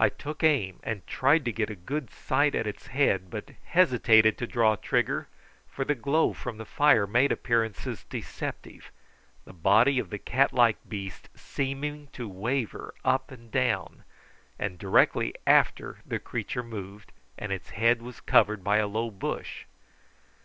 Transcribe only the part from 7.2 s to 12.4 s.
appearances deceptive, the body of the cat like beast seeming to